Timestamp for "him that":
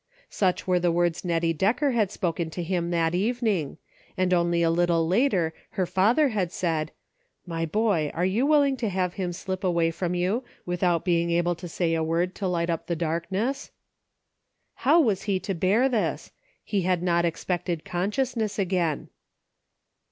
2.63-3.13